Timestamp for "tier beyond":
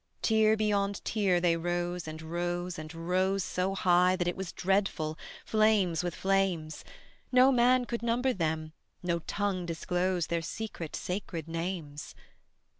0.23-1.05